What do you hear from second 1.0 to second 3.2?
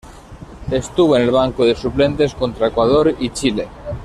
en el banco de suplentes contra Ecuador